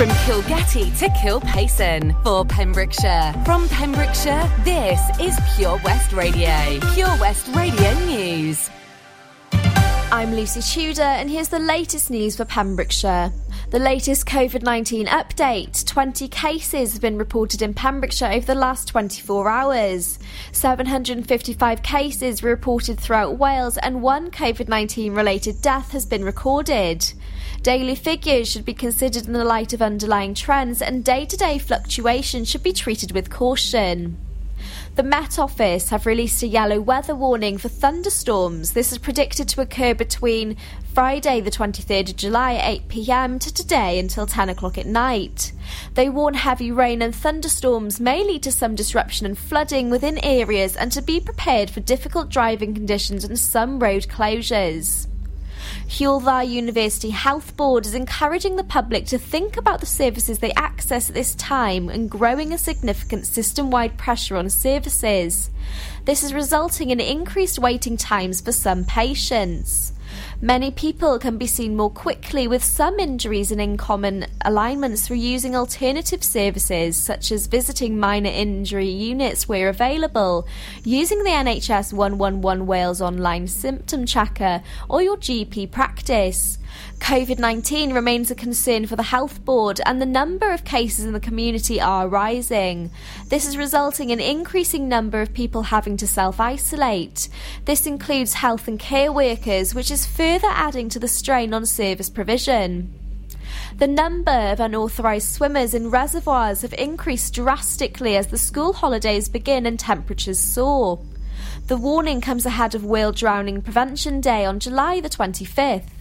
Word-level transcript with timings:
From 0.00 0.08
Kilgetty 0.24 0.98
to 1.00 1.08
Kilpaison 1.08 2.24
for 2.24 2.42
Pembrokeshire. 2.46 3.34
From 3.44 3.68
Pembrokeshire, 3.68 4.50
this 4.64 4.98
is 5.20 5.38
Pure 5.54 5.78
West 5.84 6.14
Radio. 6.14 6.80
Pure 6.94 7.18
West 7.20 7.54
Radio 7.54 7.92
News. 8.06 8.70
I'm 10.10 10.34
Lucy 10.34 10.62
Tudor, 10.62 11.02
and 11.02 11.28
here's 11.28 11.50
the 11.50 11.58
latest 11.58 12.10
news 12.10 12.34
for 12.34 12.46
Pembrokeshire. 12.46 13.30
The 13.68 13.78
latest 13.78 14.24
COVID 14.24 14.62
19 14.62 15.06
update 15.06 15.86
20 15.86 16.28
cases 16.28 16.94
have 16.94 17.02
been 17.02 17.18
reported 17.18 17.60
in 17.60 17.74
Pembrokeshire 17.74 18.32
over 18.32 18.46
the 18.46 18.54
last 18.54 18.88
24 18.88 19.50
hours. 19.50 20.18
755 20.52 21.82
cases 21.82 22.42
were 22.42 22.48
reported 22.48 22.98
throughout 22.98 23.36
Wales, 23.36 23.76
and 23.76 24.00
one 24.00 24.30
COVID 24.30 24.66
19 24.66 25.14
related 25.14 25.60
death 25.60 25.90
has 25.92 26.06
been 26.06 26.24
recorded. 26.24 27.12
Daily 27.62 27.94
figures 27.94 28.48
should 28.48 28.64
be 28.64 28.72
considered 28.72 29.26
in 29.26 29.34
the 29.34 29.44
light 29.44 29.74
of 29.74 29.82
underlying 29.82 30.32
trends, 30.32 30.80
and 30.80 31.04
day 31.04 31.26
to 31.26 31.36
day 31.36 31.58
fluctuations 31.58 32.48
should 32.48 32.62
be 32.62 32.72
treated 32.72 33.12
with 33.12 33.28
caution. 33.28 34.16
The 34.94 35.02
Met 35.02 35.38
Office 35.38 35.90
have 35.90 36.06
released 36.06 36.42
a 36.42 36.46
yellow 36.46 36.80
weather 36.80 37.14
warning 37.14 37.58
for 37.58 37.68
thunderstorms. 37.68 38.72
This 38.72 38.92
is 38.92 38.98
predicted 38.98 39.46
to 39.50 39.60
occur 39.60 39.92
between 39.92 40.56
Friday, 40.94 41.42
the 41.42 41.50
23rd 41.50 42.10
of 42.10 42.16
July 42.16 42.54
at 42.54 42.68
8 42.68 42.88
pm 42.88 43.38
to 43.40 43.52
today 43.52 43.98
until 43.98 44.26
10 44.26 44.48
o'clock 44.48 44.78
at 44.78 44.86
night. 44.86 45.52
They 45.94 46.08
warn 46.08 46.34
heavy 46.34 46.72
rain 46.72 47.02
and 47.02 47.14
thunderstorms 47.14 48.00
may 48.00 48.24
lead 48.24 48.42
to 48.44 48.52
some 48.52 48.74
disruption 48.74 49.26
and 49.26 49.36
flooding 49.36 49.90
within 49.90 50.18
areas 50.24 50.76
and 50.76 50.90
to 50.92 51.02
be 51.02 51.20
prepared 51.20 51.68
for 51.68 51.80
difficult 51.80 52.30
driving 52.30 52.72
conditions 52.72 53.22
and 53.22 53.38
some 53.38 53.78
road 53.80 54.06
closures. 54.08 55.06
Hywel 55.90 56.48
University 56.48 57.10
Health 57.10 57.56
Board 57.56 57.84
is 57.84 57.96
encouraging 57.96 58.54
the 58.54 58.62
public 58.62 59.06
to 59.06 59.18
think 59.18 59.56
about 59.56 59.80
the 59.80 59.86
services 59.86 60.38
they 60.38 60.52
access 60.52 61.08
at 61.08 61.16
this 61.16 61.34
time 61.34 61.88
and 61.88 62.08
growing 62.08 62.52
a 62.52 62.58
significant 62.58 63.26
system 63.26 63.72
wide 63.72 63.98
pressure 63.98 64.36
on 64.36 64.48
services. 64.50 65.50
This 66.04 66.22
is 66.22 66.32
resulting 66.32 66.90
in 66.90 67.00
increased 67.00 67.58
waiting 67.58 67.96
times 67.96 68.40
for 68.40 68.52
some 68.52 68.84
patients. 68.84 69.92
Many 70.42 70.70
people 70.70 71.18
can 71.18 71.36
be 71.36 71.46
seen 71.46 71.76
more 71.76 71.90
quickly 71.90 72.48
with 72.48 72.64
some 72.64 72.98
injuries 72.98 73.52
and 73.52 73.60
in 73.60 73.76
common 73.76 74.24
alignments 74.42 75.06
through 75.06 75.18
using 75.18 75.54
alternative 75.54 76.24
services 76.24 76.96
such 76.96 77.30
as 77.30 77.46
visiting 77.46 78.00
minor 78.00 78.30
injury 78.30 78.88
units 78.88 79.46
where 79.46 79.68
available, 79.68 80.48
using 80.82 81.24
the 81.24 81.30
NHS 81.30 81.92
111 81.92 82.66
Wales 82.66 83.02
online 83.02 83.48
symptom 83.48 84.06
tracker, 84.06 84.62
or 84.88 85.02
your 85.02 85.18
GP 85.18 85.70
practice. 85.70 86.56
COVID 87.00 87.38
19 87.40 87.92
remains 87.92 88.30
a 88.30 88.36
concern 88.36 88.86
for 88.86 88.94
the 88.94 89.02
Health 89.02 89.44
Board, 89.44 89.80
and 89.84 90.00
the 90.00 90.06
number 90.06 90.52
of 90.52 90.64
cases 90.64 91.04
in 91.04 91.12
the 91.12 91.18
community 91.18 91.80
are 91.80 92.06
rising. 92.06 92.90
This 93.28 93.48
is 93.48 93.56
resulting 93.56 94.10
in 94.10 94.20
increasing 94.20 94.88
number 94.88 95.20
of 95.20 95.34
people 95.34 95.62
having 95.62 95.96
to 95.96 96.06
self 96.06 96.38
isolate. 96.38 97.28
This 97.64 97.86
includes 97.86 98.34
health 98.34 98.68
and 98.68 98.78
care 98.78 99.10
workers, 99.10 99.74
which 99.74 99.90
is 99.90 100.06
further 100.06 100.48
adding 100.50 100.88
to 100.90 101.00
the 101.00 101.08
strain 101.08 101.52
on 101.52 101.66
service 101.66 102.10
provision. 102.10 102.94
The 103.76 103.88
number 103.88 104.30
of 104.30 104.60
unauthorised 104.60 105.28
swimmers 105.28 105.74
in 105.74 105.90
reservoirs 105.90 106.62
have 106.62 106.74
increased 106.74 107.34
drastically 107.34 108.16
as 108.16 108.28
the 108.28 108.38
school 108.38 108.72
holidays 108.72 109.28
begin 109.28 109.66
and 109.66 109.80
temperatures 109.80 110.38
soar. 110.38 111.00
The 111.66 111.76
warning 111.76 112.20
comes 112.20 112.46
ahead 112.46 112.74
of 112.74 112.84
World 112.84 113.16
Drowning 113.16 113.62
Prevention 113.62 114.20
Day 114.20 114.44
on 114.44 114.60
July 114.60 115.00
the 115.00 115.08
25th. 115.08 115.99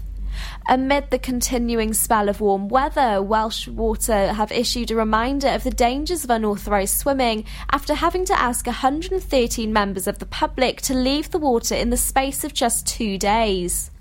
Amid 0.68 1.10
the 1.10 1.20
continuing 1.20 1.94
spell 1.94 2.30
of 2.30 2.42
warm 2.42 2.68
weather, 2.68 3.22
Welsh 3.22 3.68
Water 3.68 4.34
have 4.34 4.52
issued 4.52 4.92
a 4.92 4.96
reminder 4.96 5.48
of 5.48 5.64
the 5.64 5.72
dangers 5.72 6.24
of 6.24 6.30
unauthorised 6.30 6.96
swimming 6.96 7.46
after 7.72 7.96
having 7.96 8.26
to 8.26 8.40
ask 8.40 8.66
113 8.66 9.74
members 9.74 10.08
of 10.08 10.20
the 10.20 10.26
public 10.26 10.82
to 10.84 10.94
leave 10.94 11.32
the 11.32 11.40
water 11.40 11.76
in 11.76 11.90
the 11.90 11.98
space 11.98 12.44
of 12.44 12.54
just 12.54 12.86
two 12.86 13.18
days. 13.18 13.92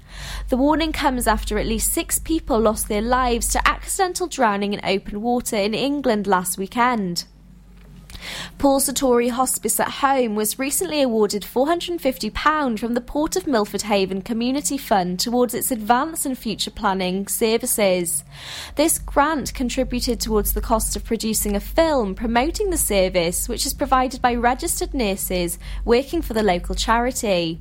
The 0.49 0.57
warning 0.57 0.93
comes 0.93 1.27
after 1.27 1.59
at 1.59 1.67
least 1.67 1.93
six 1.93 2.19
people 2.19 2.59
lost 2.59 2.89
their 2.89 3.03
lives 3.03 3.49
to 3.49 3.69
accidental 3.69 4.27
drowning 4.27 4.73
in 4.73 4.81
open 4.85 5.23
water 5.23 5.57
in 5.57 5.75
England 5.75 6.27
last 6.27 6.59
weekend. 6.59 7.25
Paul 8.59 8.81
Sartori 8.81 9.31
Hospice 9.31 9.79
at 9.79 9.89
Home 9.89 10.35
was 10.35 10.59
recently 10.59 11.01
awarded 11.01 11.43
£450 11.43 12.79
from 12.79 12.95
the 12.95 13.01
Port 13.01 13.37
of 13.37 13.47
Milford 13.47 13.83
Haven 13.83 14.23
Community 14.23 14.77
Fund 14.77 15.21
towards 15.21 15.55
its 15.55 15.71
advance 15.71 16.27
and 16.27 16.37
future 16.37 16.71
planning 16.71 17.29
services. 17.29 18.25
This 18.75 18.99
grant 18.99 19.55
contributed 19.55 20.21
towards 20.21 20.53
the 20.53 20.61
cost 20.61 20.97
of 20.97 21.05
producing 21.05 21.55
a 21.55 21.61
film 21.61 22.15
promoting 22.15 22.71
the 22.71 22.77
service, 22.77 23.49
which 23.49 23.65
is 23.65 23.75
provided 23.75 24.21
by 24.21 24.35
registered 24.35 24.93
nurses 24.93 25.59
working 25.85 26.21
for 26.21 26.35
the 26.35 26.43
local 26.43 26.75
charity. 26.75 27.59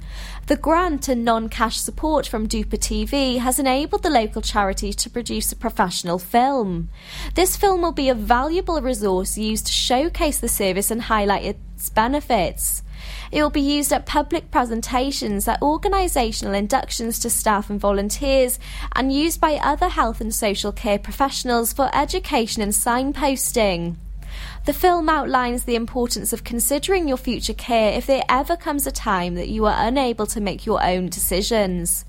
The 0.47 0.56
grant 0.56 1.09
and 1.09 1.25
non 1.25 1.50
cash 1.50 1.75
support 1.75 2.25
from 2.25 2.47
Duper 2.47 2.80
TV 2.80 3.40
has 3.40 3.59
enabled 3.59 4.03
the 4.03 4.09
local 4.09 4.41
charity 4.41 4.94
to 4.94 5.09
produce 5.09 5.52
a 5.52 5.58
professional 5.58 6.19
film. 6.19 6.88
This 7.35 7.58
film 7.58 7.81
will 7.81 7.91
be 7.91 8.08
a 8.08 8.16
valuable 8.16 8.81
resource 8.81 9.38
used 9.38 9.68
to 9.68 9.74
showcase 9.74 10.40
the 10.40 10.47
service 10.47 10.90
and 10.90 11.02
highlight 11.02 11.44
its 11.44 11.90
benefits. 11.90 12.81
It 13.30 13.44
will 13.44 13.50
be 13.50 13.59
used 13.59 13.91
at 13.91 14.06
public 14.06 14.50
presentations, 14.50 15.50
at 15.50 15.59
organisational 15.59 16.57
inductions 16.57 17.19
to 17.19 17.30
staff 17.30 17.69
and 17.69 17.78
volunteers, 17.78 18.57
and 18.96 19.12
used 19.12 19.41
by 19.41 19.56
other 19.56 19.90
health 19.90 20.22
and 20.22 20.34
social 20.34 20.72
care 20.72 20.97
professionals 20.97 21.74
for 21.74 21.94
education 21.94 22.62
and 22.62 22.72
signposting. 22.72 23.97
The 24.67 24.73
film 24.73 25.07
outlines 25.07 25.63
the 25.63 25.75
importance 25.75 26.33
of 26.33 26.44
considering 26.44 27.07
your 27.07 27.16
future 27.16 27.53
care 27.53 27.94
if 27.94 28.05
there 28.05 28.25
ever 28.28 28.57
comes 28.57 28.85
a 28.85 28.91
time 28.91 29.35
that 29.35 29.47
you 29.47 29.66
are 29.66 29.88
unable 29.88 30.25
to 30.25 30.41
make 30.41 30.66
your 30.66 30.83
own 30.83 31.07
decisions. 31.07 32.03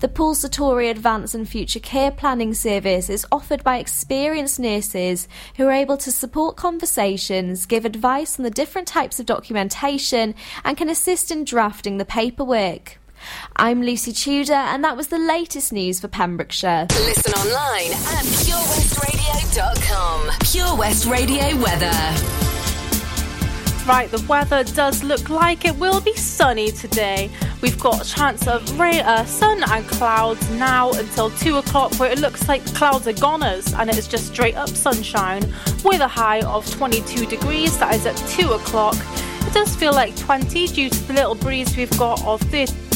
The 0.00 0.08
Paul 0.08 0.34
Sartori 0.34 0.90
Advance 0.90 1.36
and 1.36 1.48
Future 1.48 1.78
Care 1.78 2.10
Planning 2.10 2.52
Service 2.52 3.08
is 3.08 3.28
offered 3.30 3.62
by 3.62 3.78
experienced 3.78 4.58
nurses 4.58 5.28
who 5.56 5.68
are 5.68 5.72
able 5.72 5.96
to 5.98 6.10
support 6.10 6.56
conversations, 6.56 7.64
give 7.64 7.84
advice 7.84 8.40
on 8.40 8.42
the 8.42 8.50
different 8.50 8.88
types 8.88 9.20
of 9.20 9.26
documentation, 9.26 10.34
and 10.64 10.76
can 10.76 10.88
assist 10.88 11.30
in 11.30 11.44
drafting 11.44 11.98
the 11.98 12.04
paperwork. 12.04 12.98
I'm 13.56 13.82
Lucy 13.82 14.12
Tudor, 14.12 14.52
and 14.52 14.84
that 14.84 14.96
was 14.96 15.08
the 15.08 15.18
latest 15.18 15.72
news 15.72 16.00
for 16.00 16.08
Pembrokeshire. 16.08 16.86
Listen 16.90 17.32
online 17.34 17.92
at 17.92 18.24
purewestradio.com. 18.24 20.30
Pure 20.40 20.76
West 20.76 21.06
Radio 21.06 21.56
weather. 21.62 21.90
Right, 23.86 24.10
the 24.10 24.24
weather 24.28 24.62
does 24.62 25.02
look 25.02 25.30
like 25.30 25.64
it 25.64 25.74
will 25.76 26.00
be 26.00 26.14
sunny 26.14 26.70
today. 26.70 27.30
We've 27.60 27.78
got 27.80 28.06
a 28.06 28.08
chance 28.08 28.46
of 28.46 28.78
rain, 28.78 29.00
uh, 29.00 29.24
sun 29.24 29.64
and 29.64 29.84
clouds 29.86 30.48
now 30.52 30.92
until 30.92 31.30
2 31.30 31.56
o'clock, 31.56 31.98
where 31.98 32.10
it 32.10 32.18
looks 32.18 32.46
like 32.46 32.62
the 32.62 32.74
clouds 32.76 33.08
are 33.08 33.12
goners 33.14 33.72
and 33.74 33.90
it 33.90 33.98
is 33.98 34.06
just 34.06 34.28
straight 34.28 34.54
up 34.54 34.68
sunshine 34.68 35.42
with 35.84 36.00
a 36.00 36.08
high 36.08 36.40
of 36.42 36.70
22 36.70 37.26
degrees. 37.26 37.76
That 37.78 37.94
is 37.94 38.06
at 38.06 38.16
2 38.28 38.52
o'clock. 38.52 38.96
It 39.46 39.54
does 39.54 39.74
feel 39.74 39.92
like 39.92 40.14
20 40.16 40.68
due 40.68 40.88
to 40.88 41.02
the 41.04 41.14
little 41.14 41.34
breeze 41.34 41.76
we've 41.76 41.98
got 41.98 42.24
of 42.24 42.40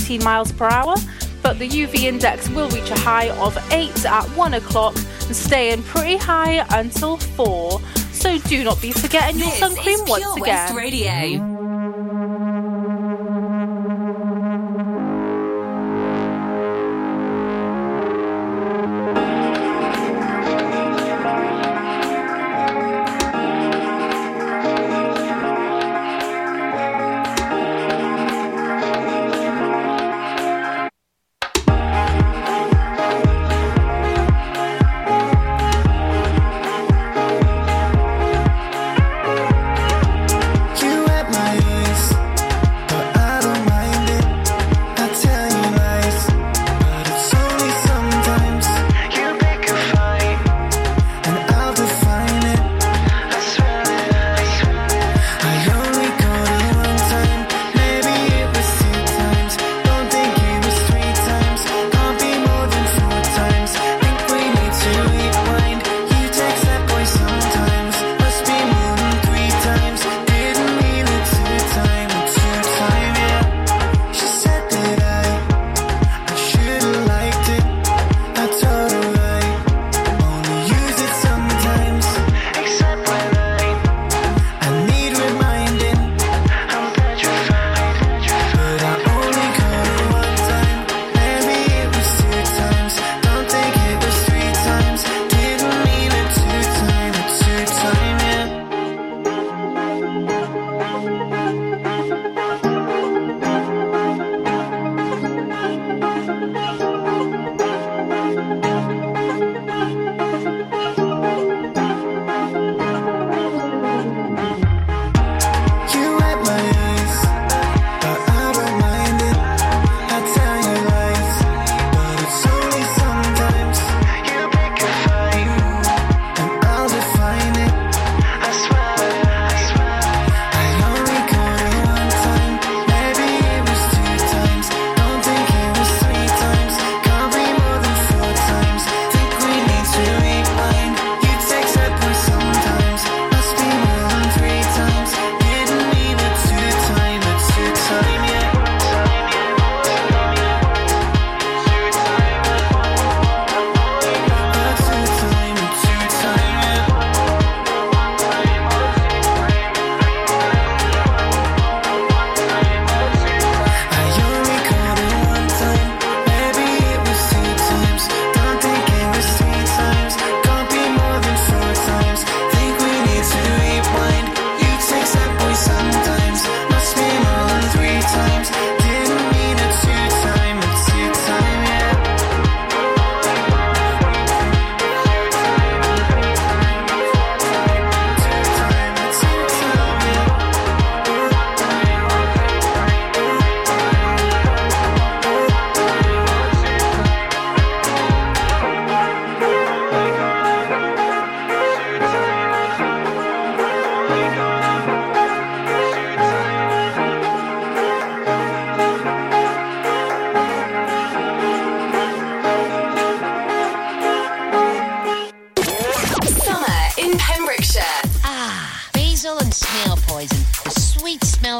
13 0.04 0.22
miles 0.22 0.52
per 0.52 0.68
hour, 0.68 0.96
but 1.42 1.58
the 1.58 1.66
UV 1.66 2.02
index 2.02 2.46
will 2.50 2.68
reach 2.68 2.90
a 2.90 2.98
high 2.98 3.30
of 3.40 3.56
8 3.72 4.04
at 4.04 4.24
1 4.36 4.54
o'clock 4.54 4.94
and 4.96 5.34
stay 5.34 5.72
in 5.72 5.82
pretty 5.82 6.18
high 6.18 6.66
until 6.78 7.16
4. 7.16 7.80
So 8.12 8.36
do 8.36 8.64
not 8.64 8.82
be 8.82 8.92
forgetting 8.92 9.38
your 9.38 9.48
This 9.48 9.58
sun 9.60 9.72
is 9.72 9.78
Pure 9.78 10.06
once 10.06 10.36
again. 10.36 10.76
Radio. 10.76 11.53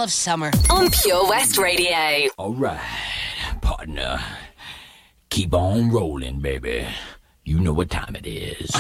Of 0.05 0.13
summer 0.13 0.51
on 0.69 0.91
Pure 0.91 1.29
West 1.31 1.57
Radio. 1.57 2.29
All 2.37 2.53
right, 2.53 2.79
partner. 3.63 4.21
Keep 5.31 5.55
on 5.55 5.91
rolling, 5.91 6.41
baby. 6.41 6.87
You 7.43 7.59
know 7.59 7.73
what 7.73 7.89
time 7.89 8.15
it 8.15 8.27
is. 8.27 8.71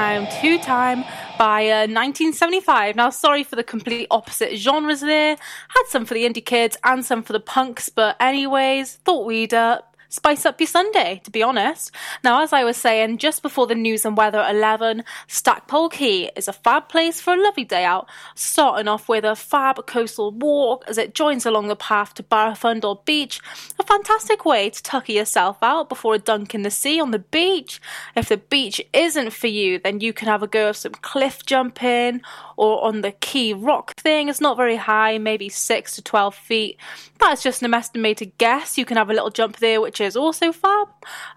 Time, 0.00 0.26
Two 0.40 0.58
Time, 0.58 1.04
by 1.38 1.66
uh, 1.66 1.80
1975. 1.80 2.96
Now, 2.96 3.10
sorry 3.10 3.44
for 3.44 3.54
the 3.54 3.62
complete 3.62 4.06
opposite 4.10 4.56
genres 4.56 5.02
there. 5.02 5.36
Had 5.68 5.82
some 5.88 6.06
for 6.06 6.14
the 6.14 6.24
indie 6.24 6.42
kids 6.42 6.78
and 6.84 7.04
some 7.04 7.22
for 7.22 7.34
the 7.34 7.38
punks, 7.40 7.90
but 7.90 8.16
anyways, 8.18 8.94
thought 9.04 9.26
we'd 9.26 9.52
uh, 9.52 9.82
spice 10.10 10.44
up 10.44 10.60
your 10.60 10.66
Sunday, 10.66 11.22
to 11.24 11.30
be 11.30 11.42
honest. 11.42 11.92
Now, 12.22 12.42
as 12.42 12.52
I 12.52 12.64
was 12.64 12.76
saying, 12.76 13.18
just 13.18 13.40
before 13.42 13.66
the 13.66 13.74
news 13.74 14.04
and 14.04 14.16
weather 14.16 14.40
at 14.40 14.54
11, 14.54 15.04
Stackpole 15.26 15.88
Quay 15.88 16.30
is 16.36 16.48
a 16.48 16.52
fab 16.52 16.88
place 16.88 17.20
for 17.20 17.32
a 17.32 17.42
lovely 17.42 17.64
day 17.64 17.84
out, 17.84 18.08
starting 18.34 18.88
off 18.88 19.08
with 19.08 19.24
a 19.24 19.36
fab 19.36 19.86
coastal 19.86 20.32
walk 20.32 20.84
as 20.88 20.98
it 20.98 21.14
joins 21.14 21.46
along 21.46 21.68
the 21.68 21.76
path 21.76 22.12
to 22.14 22.22
Barafundle 22.22 23.04
Beach, 23.04 23.40
a 23.78 23.84
fantastic 23.84 24.44
way 24.44 24.68
to 24.68 24.82
tucker 24.82 25.12
yourself 25.12 25.58
out 25.62 25.88
before 25.88 26.14
a 26.14 26.18
dunk 26.18 26.54
in 26.54 26.62
the 26.62 26.70
sea 26.70 27.00
on 27.00 27.12
the 27.12 27.20
beach. 27.20 27.80
If 28.16 28.28
the 28.28 28.36
beach 28.36 28.80
isn't 28.92 29.32
for 29.32 29.46
you, 29.46 29.78
then 29.78 30.00
you 30.00 30.12
can 30.12 30.26
have 30.26 30.42
a 30.42 30.48
go 30.48 30.70
of 30.70 30.76
some 30.76 30.92
cliff 30.92 31.46
jumping 31.46 32.20
or 32.56 32.84
on 32.84 33.02
the 33.02 33.12
key 33.12 33.54
rock 33.54 33.94
thing. 33.94 34.28
It's 34.28 34.40
not 34.40 34.56
very 34.56 34.76
high, 34.76 35.18
maybe 35.18 35.48
6 35.48 35.94
to 35.94 36.02
12 36.02 36.34
feet. 36.34 36.76
That's 37.18 37.42
just 37.42 37.62
an 37.62 37.72
estimated 37.72 38.36
guess. 38.38 38.76
You 38.76 38.84
can 38.84 38.96
have 38.96 39.08
a 39.08 39.14
little 39.14 39.30
jump 39.30 39.58
there, 39.58 39.80
which 39.80 39.99
is 40.00 40.16
also 40.16 40.52
fab. 40.52 40.88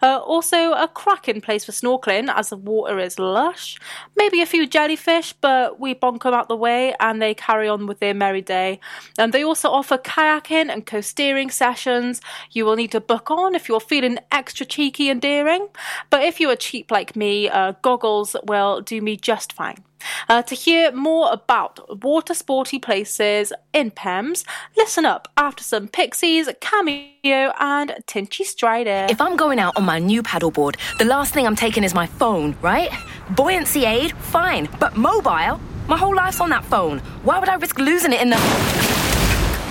Uh, 0.01 0.19
also, 0.19 0.73
a 0.73 0.87
cracking 0.87 1.41
place 1.41 1.65
for 1.65 1.71
snorkeling 1.71 2.31
as 2.33 2.49
the 2.49 2.57
water 2.57 2.99
is 2.99 3.19
lush. 3.19 3.77
Maybe 4.15 4.41
a 4.41 4.45
few 4.45 4.67
jellyfish, 4.67 5.33
but 5.33 5.79
we 5.79 5.95
bonk 5.95 6.23
them 6.23 6.33
out 6.33 6.47
the 6.47 6.55
way 6.55 6.93
and 6.99 7.21
they 7.21 7.33
carry 7.33 7.67
on 7.67 7.87
with 7.87 7.99
their 7.99 8.13
merry 8.13 8.41
day. 8.41 8.79
And 9.17 9.33
they 9.33 9.43
also 9.43 9.69
offer 9.69 9.97
kayaking 9.97 10.71
and 10.71 10.85
coasteering 10.85 11.51
sessions. 11.51 12.21
You 12.51 12.65
will 12.65 12.75
need 12.75 12.91
to 12.91 13.01
book 13.01 13.31
on 13.31 13.55
if 13.55 13.69
you're 13.69 13.79
feeling 13.79 14.19
extra 14.31 14.65
cheeky 14.65 15.09
and 15.09 15.21
daring. 15.21 15.67
But 16.09 16.23
if 16.23 16.39
you 16.39 16.49
are 16.49 16.55
cheap 16.55 16.91
like 16.91 17.15
me, 17.15 17.49
uh, 17.49 17.73
goggles 17.81 18.35
will 18.45 18.81
do 18.81 19.01
me 19.01 19.17
just 19.17 19.53
fine. 19.53 19.83
Uh, 20.29 20.41
to 20.43 20.55
hear 20.55 20.91
more 20.91 21.31
about 21.31 22.03
water 22.03 22.33
sporty 22.33 22.79
places 22.79 23.53
in 23.73 23.91
Pembs, 23.91 24.45
listen 24.77 25.05
up 25.05 25.27
after 25.37 25.63
some 25.63 25.87
Pixies, 25.87 26.49
Cameo, 26.61 27.53
and 27.59 27.95
Tinchy 28.07 28.43
Stryder. 28.43 29.09
If 29.09 29.21
I'm 29.21 29.35
going 29.35 29.59
out 29.59 29.77
on 29.77 29.83
my 29.83 29.99
new 29.99 30.23
paddleboard, 30.23 30.75
the 30.97 31.05
last 31.05 31.33
thing 31.33 31.45
I'm 31.45 31.55
taking 31.55 31.83
is 31.83 31.93
my 31.93 32.07
phone, 32.07 32.55
right? 32.61 32.91
Buoyancy 33.31 33.85
aid, 33.85 34.15
fine, 34.17 34.69
but 34.79 34.95
mobile? 34.95 35.59
My 35.87 35.97
whole 35.97 36.15
life's 36.15 36.39
on 36.39 36.49
that 36.49 36.63
phone. 36.65 36.99
Why 37.23 37.39
would 37.39 37.49
I 37.49 37.55
risk 37.55 37.77
losing 37.77 38.13
it 38.13 38.21
in 38.21 38.29
the. 38.29 38.37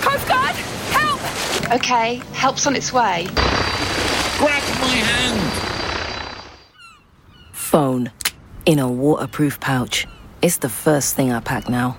Coast 0.01 0.27
Guard! 0.27 0.55
Help! 0.91 1.73
Okay, 1.73 2.15
help's 2.33 2.67
on 2.67 2.75
its 2.75 2.93
way. 2.93 3.27
Grab 4.37 4.63
my 4.81 4.87
hand! 4.87 5.73
phone 7.73 8.11
in 8.67 8.77
a 8.77 8.87
waterproof 8.87 9.59
pouch. 9.59 10.05
It's 10.43 10.57
the 10.57 10.67
first 10.67 11.15
thing 11.15 11.31
I 11.31 11.39
pack 11.39 11.69
now. 11.69 11.95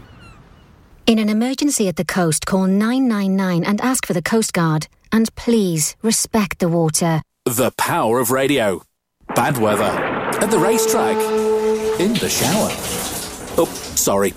In 1.06 1.18
an 1.18 1.30
emergency 1.30 1.88
at 1.88 1.96
the 1.96 2.04
coast, 2.04 2.44
call 2.44 2.66
999 2.66 3.64
and 3.64 3.80
ask 3.80 4.06
for 4.06 4.12
the 4.12 4.20
Coast 4.20 4.52
Guard. 4.52 4.86
And 5.10 5.34
please 5.34 5.96
respect 6.02 6.58
the 6.58 6.68
water. 6.68 7.22
The 7.46 7.70
power 7.78 8.20
of 8.20 8.30
radio. 8.30 8.82
Bad 9.34 9.56
weather. 9.56 9.84
At 9.84 10.50
the 10.50 10.58
racetrack. 10.58 11.16
In 11.98 12.12
the 12.14 12.28
shower. 12.28 12.68
Oh, 13.56 13.72
sorry. 13.96 14.34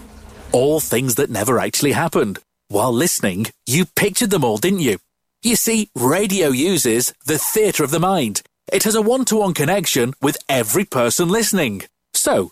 All 0.53 0.79
things 0.79 1.15
that 1.15 1.29
never 1.29 1.59
actually 1.59 1.91
happened. 1.91 2.39
While 2.69 2.93
listening, 2.93 3.47
you 3.65 3.87
pictured 3.97 4.29
them 4.29 4.45
all, 4.45 4.57
didn't 4.57 4.79
you? 4.79 4.99
You 5.41 5.57
see, 5.57 5.89
radio 5.95 6.47
uses 6.47 7.13
the 7.25 7.37
theatre 7.37 7.83
of 7.83 7.91
the 7.91 7.99
mind. 7.99 8.41
It 8.71 8.83
has 8.83 8.95
a 8.95 9.01
one 9.01 9.25
to 9.25 9.35
one 9.35 9.53
connection 9.53 10.13
with 10.21 10.37
every 10.47 10.85
person 10.85 11.27
listening. 11.27 11.83
So, 12.13 12.51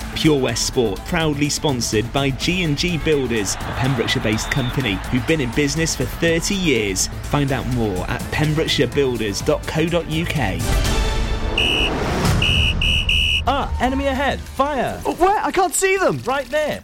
Pure 0.21 0.39
West 0.39 0.67
Sport, 0.67 0.99
proudly 1.05 1.49
sponsored 1.49 2.13
by 2.13 2.29
G&G 2.29 2.99
Builders, 2.99 3.55
a 3.55 3.75
Pembrokeshire-based 3.79 4.51
company 4.51 4.99
who've 5.09 5.25
been 5.25 5.41
in 5.41 5.49
business 5.53 5.95
for 5.95 6.05
30 6.05 6.53
years. 6.53 7.07
Find 7.23 7.51
out 7.51 7.65
more 7.69 8.07
at 8.07 8.21
pembrokeshirebuilders.co.uk. 8.29 10.61
Ah, 13.47 13.75
enemy 13.81 14.05
ahead. 14.05 14.39
Fire. 14.39 15.01
Oh, 15.07 15.15
where? 15.15 15.43
I 15.43 15.49
can't 15.49 15.73
see 15.73 15.97
them. 15.97 16.19
Right 16.19 16.45
there. 16.45 16.83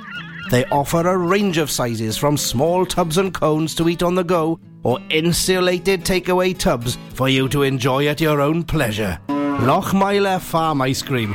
They 0.51 0.65
offer 0.65 1.07
a 1.07 1.17
range 1.17 1.57
of 1.57 1.71
sizes 1.71 2.17
from 2.17 2.35
small 2.35 2.85
tubs 2.85 3.17
and 3.17 3.33
cones 3.33 3.73
to 3.75 3.87
eat 3.87 4.03
on 4.03 4.15
the 4.15 4.23
go 4.23 4.59
or 4.83 4.99
insulated 5.09 6.03
takeaway 6.03 6.57
tubs 6.57 6.97
for 7.13 7.29
you 7.29 7.47
to 7.47 7.63
enjoy 7.63 8.07
at 8.07 8.19
your 8.19 8.41
own 8.41 8.63
pleasure. 8.65 9.17
Lochmeyler 9.29 10.41
Farm 10.41 10.81
Ice 10.81 11.01
Cream. 11.01 11.33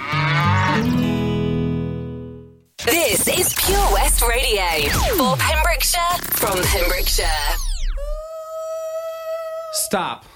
This 2.85 3.27
is 3.27 3.55
Pure 3.55 3.89
West 3.95 4.21
Radio 4.21 4.91
for 5.17 5.35
Pembrokeshire 5.39 6.19
from 6.33 6.63
Pembrokeshire. 6.63 7.55
Stop. 9.73 10.27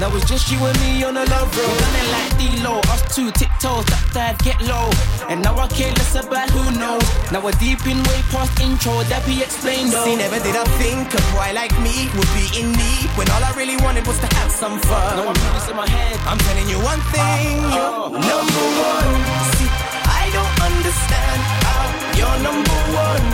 Now 0.00 0.08
it's 0.16 0.24
just 0.24 0.50
you 0.50 0.58
and 0.64 0.78
me 0.80 1.04
on 1.04 1.16
a 1.16 1.24
love 1.28 1.50
road. 1.56 1.68
We 1.68 1.78
done 1.78 1.96
it 2.00 2.08
like 2.16 2.32
D-Lo, 2.40 2.80
us 2.88 3.02
two 3.14 3.30
tiptoes, 3.32 3.84
that 3.86 4.04
dad 4.12 4.34
get 4.40 4.58
low. 4.64 4.88
And 5.28 5.42
now 5.44 5.54
I 5.60 5.68
care 5.68 5.92
less 5.92 6.16
about 6.16 6.48
who 6.50 6.64
knows. 6.78 7.04
Now 7.30 7.44
we're 7.44 7.56
deep 7.60 7.84
in 7.84 8.00
way 8.08 8.20
past 8.32 8.56
intro, 8.60 9.04
that 9.12 9.22
be 9.28 9.44
explained 9.44 9.92
though. 9.92 10.04
See, 10.04 10.16
never 10.16 10.40
did 10.40 10.56
I 10.56 10.64
think 10.80 11.12
a 11.12 11.20
boy 11.36 11.52
like 11.52 11.74
me 11.84 12.08
would 12.16 12.32
be 12.32 12.48
in 12.56 12.72
need 12.72 13.08
when 13.14 13.28
all 13.30 13.44
I 13.44 13.52
really 13.60 13.76
wanted 13.84 14.06
was 14.08 14.18
to 14.24 14.28
have 14.40 14.50
some 14.50 14.80
fun. 14.88 15.16
No, 15.20 15.28
I'm 15.28 15.36
in 15.36 15.76
my 15.76 15.88
head. 15.88 16.16
I'm 16.26 16.40
telling 16.48 16.68
you 16.68 16.78
one 16.80 17.00
thing, 17.14 17.22
ah, 17.22 17.74
you're 17.76 17.94
oh. 18.00 18.24
number 18.30 18.64
one. 18.88 19.12
See, 19.54 19.70
I 20.08 20.24
don't 20.34 20.56
understand 20.64 21.38
how 21.68 21.82
you're 22.18 22.38
number 22.40 22.78
one 22.96 23.24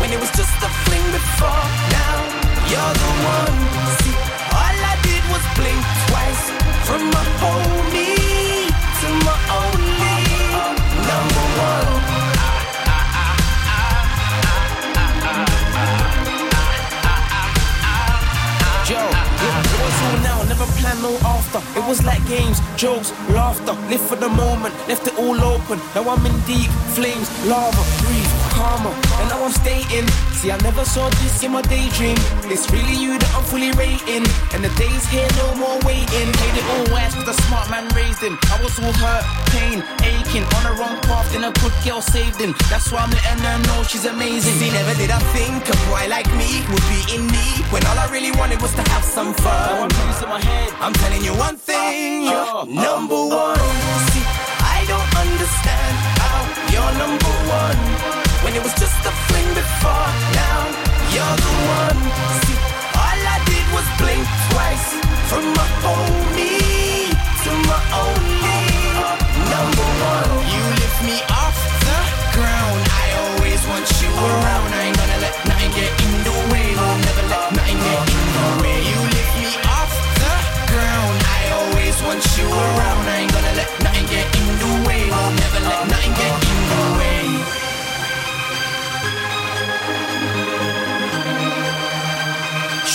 when 0.00 0.12
it 0.12 0.20
was 0.20 0.30
just 0.36 0.54
a 0.60 0.70
fling 0.86 1.06
before. 1.10 1.64
Now 1.90 2.16
you're 2.70 2.94
the 3.00 3.10
one. 3.26 3.56
See, 4.02 4.21
Was 5.42 5.54
blink 5.58 5.82
twice 6.06 6.44
from 6.86 7.02
my 7.10 7.24
homie 7.42 8.68
to 9.00 9.08
my 9.26 9.36
only 9.60 10.18
number 11.08 11.44
one. 11.58 11.90
Yeah, 18.88 19.08
it 19.46 19.54
was 19.82 19.96
all 20.06 20.18
now, 20.22 20.38
never 20.44 20.66
plan 20.78 20.98
no 21.02 21.12
after. 21.26 21.60
It 21.78 21.84
was 21.88 22.04
like 22.04 22.24
games, 22.28 22.60
jokes, 22.76 23.10
laughter. 23.30 23.74
Live 23.90 24.00
for 24.00 24.16
the 24.16 24.28
moment, 24.28 24.74
left 24.86 25.06
it 25.08 25.18
all 25.18 25.40
open. 25.42 25.80
Now 25.94 26.08
I'm 26.10 26.24
in 26.26 26.38
deep 26.46 26.70
flames, 26.94 27.28
lava, 27.46 27.82
breathe, 28.02 28.31
karma. 28.62 28.94
And 29.18 29.26
now 29.28 29.42
I'm 29.42 29.50
staying. 29.50 30.06
See, 30.38 30.50
I 30.54 30.58
never 30.62 30.84
saw 30.84 31.10
this 31.20 31.42
in 31.42 31.50
my 31.50 31.62
daydream. 31.62 32.16
It's 32.46 32.70
really 32.70 32.94
you 32.94 33.18
that 33.18 33.32
I'm 33.34 33.42
fully 33.50 33.74
rating. 33.74 34.22
And 34.54 34.62
the 34.62 34.72
days 34.78 35.04
here, 35.10 35.26
no 35.42 35.46
more 35.58 35.78
waiting. 35.82 36.28
Made 36.42 36.56
it 36.62 36.66
all 36.72 36.86
worse 36.94 37.14
with 37.18 37.34
a 37.34 37.36
smart 37.46 37.66
man 37.74 37.90
raised 37.98 38.22
him. 38.22 38.38
I 38.54 38.62
was 38.62 38.78
all 38.78 38.94
hurt, 39.02 39.24
pain, 39.50 39.82
aching. 40.06 40.46
On 40.56 40.62
the 40.62 40.74
wrong 40.78 40.96
path, 41.06 41.26
then 41.34 41.42
a 41.50 41.52
good 41.58 41.74
girl 41.82 42.00
saved 42.00 42.38
him. 42.38 42.54
That's 42.70 42.90
why 42.92 43.02
I'm 43.02 43.10
letting 43.10 43.42
her 43.42 43.58
know 43.66 43.82
she's 43.82 44.06
amazing. 44.06 44.54
See, 44.62 44.70
never 44.70 44.94
did 44.94 45.10
I 45.10 45.18
think 45.34 45.66
a 45.66 45.76
boy 45.90 46.06
like 46.06 46.30
me 46.38 46.62
would 46.70 46.86
be 46.86 47.00
in 47.18 47.26
need 47.26 47.62
when 47.74 47.82
all 47.90 47.98
I 47.98 48.06
really 48.14 48.32
wanted 48.38 48.62
was 48.62 48.74
to 48.78 48.84
have 48.94 49.02
some 49.02 49.34
fun. 49.34 49.90
I'm 49.90 49.90
putting 49.90 50.30
my 50.30 50.40
head. 50.40 50.70
I'm 50.78 50.94
telling 51.02 51.22
you 51.26 51.34
one 51.34 51.56
thing, 51.56 52.30
you're 52.30 52.66
number 52.66 53.18
one. 53.26 53.58
See, 54.10 54.26
I 54.62 54.86
don't 54.86 55.10
understand 55.18 55.94
how 56.22 56.38
you're 56.70 56.94
number 57.02 57.32
one 57.50 58.11
when 58.42 58.54
it 58.54 58.62
was 58.62 58.74
just 58.74 58.98
a 59.06 59.12
fling 59.26 59.50
before. 59.54 60.08
Now 60.34 60.58
you're 61.14 61.36
the 61.46 61.54
one. 61.78 62.00
See, 62.44 62.58
all 62.98 63.20
I 63.34 63.38
did 63.46 63.66
was 63.76 63.86
blink 64.00 64.24
twice 64.50 64.86
from 65.30 65.44
my 65.58 65.68
homie 65.84 67.10
to 67.42 67.50
my 67.70 67.80
only 68.02 68.62
number 69.52 69.88
one. 70.10 70.32
You 70.52 70.62
lift 70.82 70.98
me 71.08 71.16
off 71.42 71.58
the 71.86 71.98
ground. 72.36 72.80
I 73.02 73.06
always 73.22 73.60
want 73.70 73.86
you 74.02 74.10
around. 74.10 74.81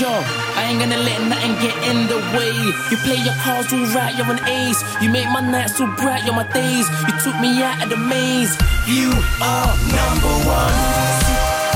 I 0.06 0.70
ain't 0.70 0.80
gonna 0.80 0.98
let 0.98 1.18
nothing 1.26 1.58
get 1.58 1.74
in 1.90 2.06
the 2.06 2.22
way. 2.38 2.54
You 2.92 2.98
play 3.02 3.18
your 3.18 3.34
cards 3.42 3.74
all 3.74 3.82
right, 3.98 4.14
you're 4.16 4.30
an 4.30 4.38
ace. 4.46 4.84
You 5.02 5.10
make 5.10 5.26
my 5.30 5.42
nights 5.42 5.78
so 5.78 5.88
bright, 5.98 6.24
you're 6.24 6.36
my 6.36 6.46
days. 6.54 6.86
You 7.08 7.14
took 7.24 7.34
me 7.42 7.64
out 7.64 7.82
of 7.82 7.90
the 7.90 7.98
maze. 7.98 8.54
You 8.86 9.10
are 9.42 9.74
number 9.90 10.34
one. 10.46 10.78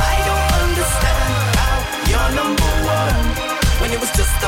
I 0.06 0.16
don't 0.30 0.50
understand 0.62 1.34
how 1.58 1.78
you're 2.06 2.32
number 2.38 2.70
one 2.86 3.18
when 3.82 3.90
it 3.90 4.00
was 4.00 4.12
just 4.12 4.41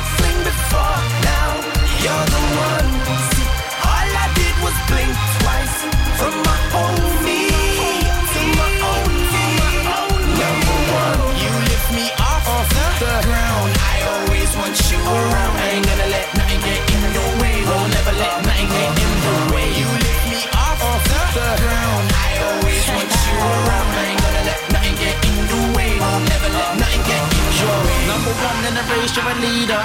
race, 29.13 29.23
you're 29.23 29.32
a 29.32 29.39
leader. 29.39 29.84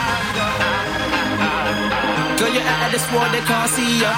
Girl, 2.39 2.53
you're 2.53 2.63
out 2.63 2.87
of 2.87 2.93
this 2.93 3.13
world, 3.13 3.33
they 3.33 3.41
can't 3.41 3.71
see 3.71 4.01
ya. 4.01 4.13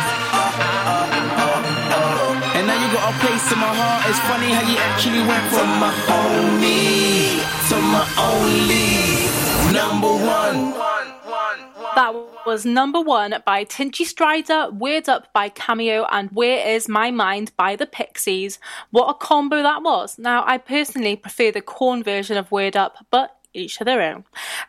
And 2.54 2.66
now 2.66 2.74
you 2.74 2.92
got 2.92 3.14
a 3.14 3.18
place 3.18 3.52
in 3.52 3.58
my 3.58 3.74
heart. 3.74 4.08
It's 4.08 4.18
funny 4.20 4.52
how 4.52 4.62
you 4.70 4.76
actually 4.78 5.22
went 5.26 5.46
from 5.52 5.68
my 5.80 5.92
homie 6.06 7.40
to 7.68 7.76
my 7.80 8.04
only 8.18 9.10
number 9.72 10.12
one. 10.24 10.74
That 11.96 12.14
was 12.46 12.64
number 12.64 13.00
one 13.00 13.34
by 13.44 13.64
Tinchy 13.64 14.06
Stryder, 14.06 14.72
Word 14.72 15.08
Up 15.08 15.32
by 15.32 15.48
Cameo, 15.48 16.06
and 16.10 16.30
Where 16.30 16.66
Is 16.66 16.88
My 16.88 17.10
Mind 17.10 17.52
by 17.56 17.74
the 17.76 17.86
Pixies. 17.86 18.58
What 18.90 19.08
a 19.10 19.14
combo 19.14 19.62
that 19.62 19.82
was. 19.82 20.18
Now, 20.18 20.44
I 20.46 20.58
personally 20.58 21.16
prefer 21.16 21.50
the 21.50 21.60
Korn 21.60 22.02
version 22.02 22.36
of 22.36 22.52
Word 22.52 22.76
Up, 22.76 23.04
but 23.10 23.39
each 23.54 23.78
to 23.78 23.84
their 23.84 24.02
own. 24.02 24.24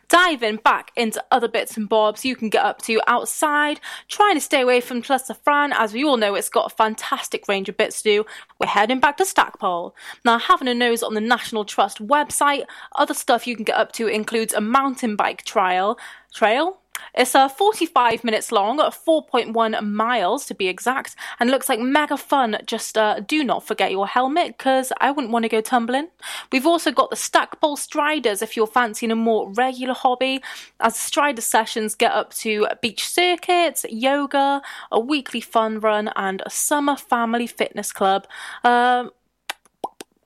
Diving 0.08 0.56
back 0.56 0.90
into 0.96 1.22
other 1.30 1.48
bits 1.48 1.76
and 1.76 1.88
bobs 1.88 2.24
you 2.24 2.36
can 2.36 2.48
get 2.48 2.64
up 2.64 2.82
to 2.82 3.00
outside, 3.06 3.80
trying 4.08 4.34
to 4.34 4.40
stay 4.40 4.60
away 4.60 4.80
from 4.80 5.02
Plus 5.02 5.30
Fran, 5.44 5.72
as 5.72 5.92
we 5.92 6.04
all 6.04 6.16
know 6.16 6.34
it's 6.34 6.48
got 6.48 6.70
a 6.70 6.74
fantastic 6.74 7.48
range 7.48 7.68
of 7.68 7.76
bits 7.76 8.02
to 8.02 8.10
do. 8.10 8.26
We're 8.58 8.66
heading 8.66 9.00
back 9.00 9.16
to 9.18 9.24
Stackpole. 9.24 9.94
Now, 10.24 10.38
having 10.38 10.68
a 10.68 10.74
nose 10.74 11.02
on 11.02 11.14
the 11.14 11.20
National 11.20 11.64
Trust 11.64 12.06
website, 12.06 12.64
other 12.96 13.14
stuff 13.14 13.46
you 13.46 13.56
can 13.56 13.64
get 13.64 13.76
up 13.76 13.92
to 13.92 14.06
includes 14.06 14.54
a 14.54 14.60
mountain 14.60 15.16
bike 15.16 15.44
trial. 15.44 15.98
Trail? 16.34 16.81
It's 17.14 17.34
uh, 17.34 17.48
45 17.48 18.24
minutes 18.24 18.52
long, 18.52 18.78
4.1 18.78 19.90
miles 19.90 20.46
to 20.46 20.54
be 20.54 20.68
exact, 20.68 21.16
and 21.38 21.50
looks 21.50 21.68
like 21.68 21.80
mega 21.80 22.16
fun. 22.16 22.58
Just 22.66 22.96
uh, 22.96 23.20
do 23.20 23.44
not 23.44 23.64
forget 23.64 23.90
your 23.90 24.06
helmet, 24.06 24.56
because 24.58 24.92
I 25.00 25.10
wouldn't 25.10 25.32
want 25.32 25.44
to 25.44 25.48
go 25.48 25.60
tumbling. 25.60 26.08
We've 26.50 26.66
also 26.66 26.90
got 26.90 27.10
the 27.10 27.16
Stackpole 27.16 27.76
Striders 27.76 28.42
if 28.42 28.56
you're 28.56 28.66
fancying 28.66 29.10
a 29.12 29.16
more 29.16 29.50
regular 29.52 29.94
hobby, 29.94 30.42
as 30.80 30.96
Strider 30.96 31.42
sessions 31.42 31.94
get 31.94 32.12
up 32.12 32.32
to 32.34 32.66
beach 32.80 33.06
circuits, 33.06 33.84
yoga, 33.88 34.62
a 34.90 35.00
weekly 35.00 35.40
fun 35.40 35.80
run, 35.80 36.10
and 36.16 36.42
a 36.44 36.50
summer 36.50 36.96
family 36.96 37.46
fitness 37.46 37.92
club. 37.92 38.26
Um, 38.64 39.10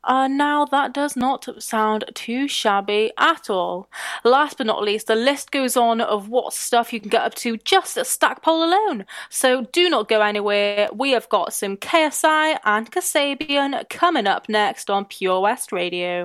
uh, 0.07 0.29
now 0.29 0.64
that 0.64 0.92
does 0.92 1.16
not 1.16 1.62
sound 1.62 2.05
too 2.14 2.49
shabby 2.49 3.12
at 3.19 3.51
all. 3.51 3.88
Last 4.25 4.59
but 4.59 4.66
not 4.66 4.83
least, 4.83 5.09
the 5.09 5.14
list 5.14 5.51
goes 5.51 5.77
on 5.77 6.01
of 6.01 6.29
what 6.29 6.53
stuff 6.53 6.92
you 6.92 7.01
can 7.01 7.11
get 7.11 7.23
up 7.23 7.35
to 7.37 7.57
just 7.59 7.97
at 7.99 8.07
Stackpole 8.07 8.62
alone. 8.64 9.05
So 9.29 9.62
do 9.73 9.90
not 9.90 10.09
go 10.09 10.21
anywhere. 10.21 10.88
We 10.92 11.11
have 11.11 11.29
got 11.29 11.53
some 11.53 11.77
KSI 11.77 12.59
and 12.64 12.90
Kasabian 12.90 13.88
coming 13.88 14.27
up 14.27 14.49
next 14.49 14.90
on 14.90 15.05
Pure 15.05 15.40
West 15.40 15.73
Radio. 15.73 16.25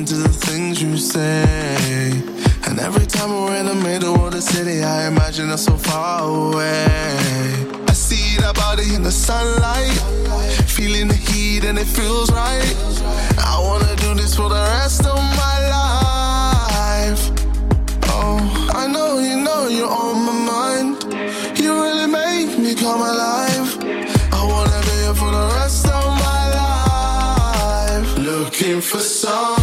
listen 0.00 0.16
to 0.16 0.28
the 0.28 0.46
things 0.46 0.82
you 0.82 0.96
say. 0.96 2.12
And 2.66 2.78
every 2.78 3.06
time 3.06 3.30
we're 3.30 3.56
in 3.56 3.66
the 3.66 3.74
middle 3.74 4.14
of 4.26 4.32
the 4.32 4.40
city, 4.40 4.82
I 4.82 5.08
imagine 5.08 5.50
us 5.50 5.64
so 5.64 5.76
far 5.76 6.22
away. 6.22 6.86
I 7.88 7.92
see 7.92 8.36
that 8.40 8.54
body 8.54 8.94
in 8.94 9.02
the 9.02 9.10
sunlight, 9.10 9.92
feeling 10.66 11.08
the 11.08 11.14
heat 11.14 11.64
and 11.64 11.78
it 11.78 11.86
feels 11.86 12.30
right. 12.30 12.74
I 13.38 13.58
wanna 13.60 13.94
do 13.96 14.14
this 14.14 14.34
for 14.34 14.48
the 14.48 14.62
rest 14.78 15.06
of 15.06 15.18
my 15.42 15.56
life. 15.78 17.22
Oh, 18.08 18.38
I 18.74 18.86
know 18.86 19.18
you 19.18 19.36
know 19.46 19.68
you're 19.68 19.94
on 20.04 20.16
my 20.28 20.36
mind. 20.54 20.88
You 21.58 21.70
really 21.82 22.06
make 22.06 22.58
me 22.58 22.74
come 22.74 23.00
alive. 23.00 23.68
I 24.32 24.40
wanna 24.52 24.80
be 24.88 24.96
here 25.04 25.14
for 25.14 25.30
the 25.38 25.46
rest 25.58 25.86
of 25.86 26.04
my 26.26 26.42
life. 26.62 28.18
Looking 28.18 28.80
for 28.80 29.00
some. 29.00 29.59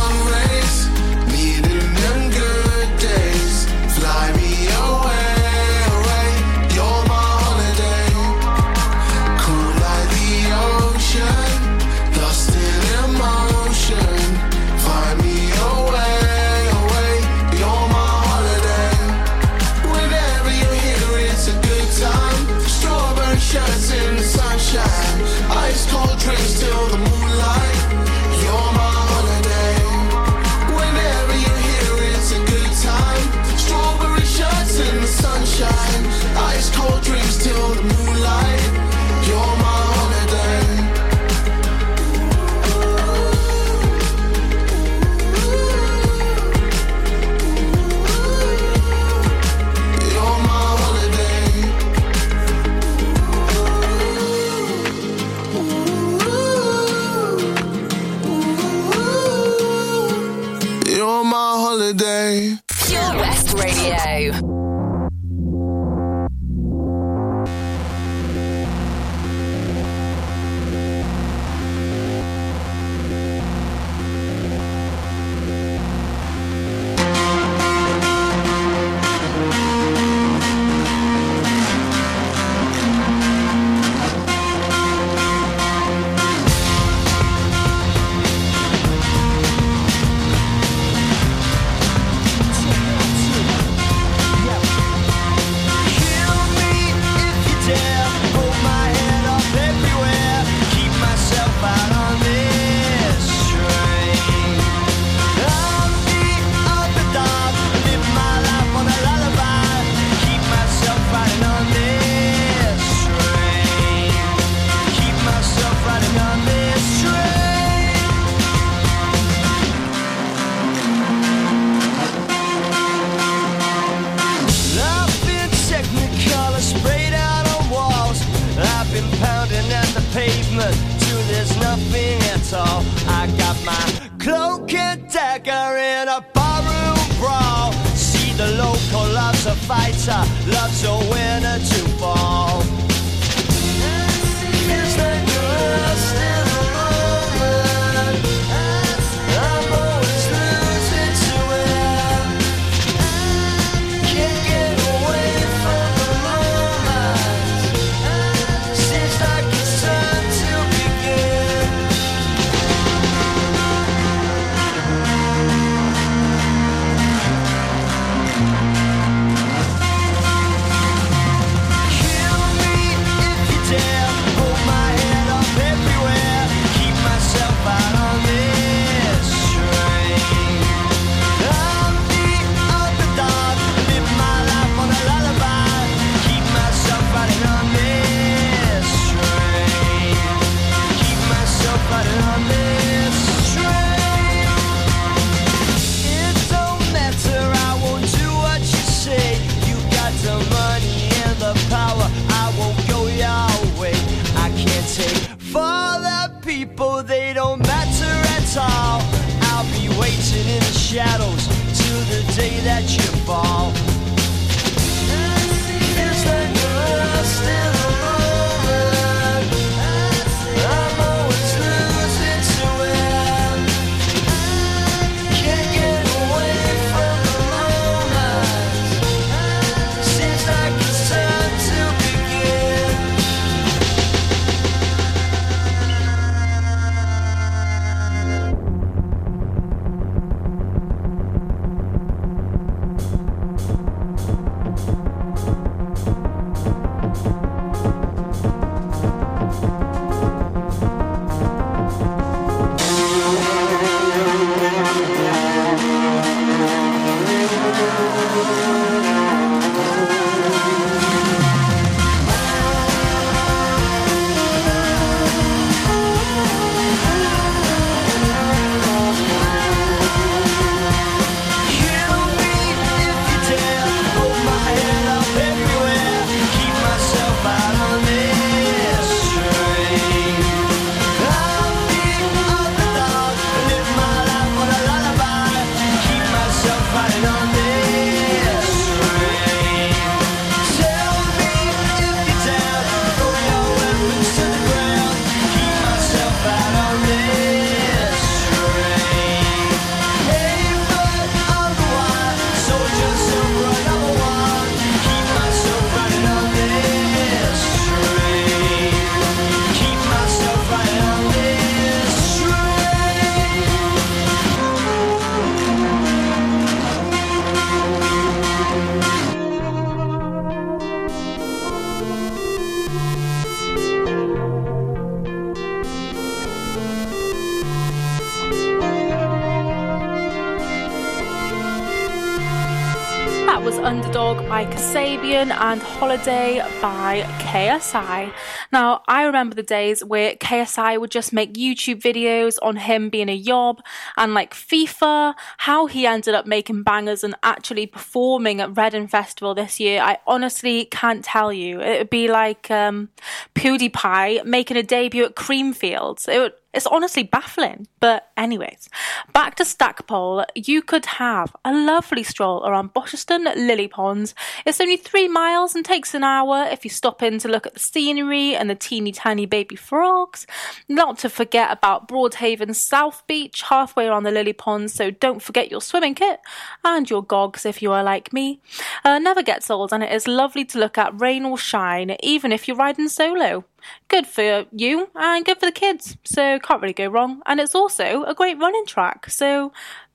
Kasabian 335.27 335.51
and 335.51 335.81
Holiday 335.81 336.59
by 336.81 337.21
KSI. 337.39 338.31
Now, 338.71 339.03
I 339.09 339.23
remember 339.25 339.55
the 339.55 339.63
days 339.63 340.01
where 340.01 340.35
KSI 340.35 340.97
would 341.01 341.11
just 341.11 341.33
make 341.33 341.53
YouTube 341.55 342.01
videos 342.01 342.57
on 342.61 342.77
him 342.77 343.09
being 343.09 343.27
a 343.27 343.33
yob 343.33 343.81
and 344.15 344.33
like 344.33 344.53
FIFA, 344.53 345.33
how 345.57 345.87
he 345.87 346.05
ended 346.05 346.33
up 346.33 346.45
making 346.45 346.83
bangers 346.83 347.25
and 347.25 347.35
actually 347.43 347.87
performing 347.87 348.61
at 348.61 348.77
Reading 348.77 349.07
Festival 349.07 349.53
this 349.53 349.81
year. 349.81 350.01
I 350.01 350.19
honestly 350.25 350.85
can't 350.85 351.25
tell 351.25 351.51
you. 351.51 351.81
It 351.81 351.99
would 351.99 352.09
be 352.09 352.29
like 352.29 352.71
um, 352.71 353.09
PewDiePie 353.53 354.45
making 354.45 354.77
a 354.77 354.83
debut 354.83 355.25
at 355.25 355.35
Creamfields. 355.35 356.29
It 356.29 356.39
would, 356.39 356.53
it's 356.73 356.85
honestly 356.85 357.23
baffling. 357.23 357.87
But, 357.99 358.29
anyways, 358.37 358.89
back 359.33 359.55
to 359.55 359.65
Stackpole. 359.65 360.45
You 360.53 360.81
could 360.81 361.05
have 361.05 361.55
a 361.65 361.73
lovely 361.73 362.23
stroll 362.23 362.65
around 362.65 362.93
Bosherston 362.93 363.45
Lily 363.45 363.87
Ponds. 363.87 364.35
It's 364.65 364.81
only 364.81 364.97
three 364.97 365.27
miles 365.27 365.75
and 365.75 365.83
takes 365.83 366.13
an 366.13 366.23
hour 366.23 366.67
if 366.69 366.83
you 366.83 366.89
stop 366.89 367.23
in 367.23 367.39
to 367.39 367.47
look 367.47 367.65
at 367.65 367.73
the 367.73 367.79
scenery 367.79 368.55
and 368.55 368.69
the 368.69 368.75
teeny 368.75 369.11
tiny 369.11 369.45
baby 369.45 369.75
frogs. 369.75 370.45
Not 370.87 371.17
to 371.19 371.29
forget 371.29 371.71
about 371.71 372.07
Broadhaven 372.07 372.75
South 372.75 373.25
Beach, 373.27 373.63
halfway 373.63 374.07
around 374.07 374.23
the 374.23 374.31
Lily 374.31 374.53
Ponds, 374.53 374.93
so 374.93 375.09
don't 375.09 375.41
forget 375.41 375.71
your 375.71 375.81
swimming 375.81 376.15
kit 376.15 376.39
and 376.83 377.09
your 377.09 377.23
gogs 377.23 377.65
if 377.65 377.81
you 377.81 377.91
are 377.91 378.03
like 378.03 378.33
me. 378.33 378.61
Uh, 379.03 379.19
never 379.19 379.41
gets 379.41 379.71
old, 379.71 379.93
and 379.93 380.03
it 380.03 380.11
is 380.11 380.27
lovely 380.27 380.65
to 380.65 380.79
look 380.79 380.97
at 380.97 381.19
rain 381.19 381.45
or 381.45 381.57
shine, 381.57 382.15
even 382.21 382.51
if 382.51 382.67
you're 382.67 382.77
riding 382.77 383.07
solo 383.07 383.65
good 384.07 384.27
for 384.27 384.65
you 384.71 385.09
and 385.15 385.45
good 385.45 385.59
for 385.59 385.65
the 385.65 385.71
kids. 385.71 386.17
So 386.23 386.59
can't 386.59 386.81
really 386.81 386.93
go 386.93 387.07
wrong. 387.07 387.41
And 387.45 387.59
it's 387.59 387.75
also 387.75 388.23
a 388.23 388.33
great 388.33 388.57
running 388.57 388.85
track. 388.85 389.29
So 389.29 389.71